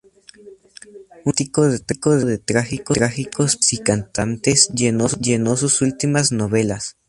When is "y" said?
3.73-3.77